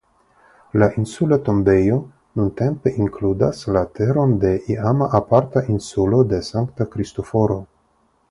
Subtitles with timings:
[0.83, 1.97] La insula tombejo
[2.39, 7.63] nuntempe inkludas la teron de iama aparta insulo de Sankta Kristoforo.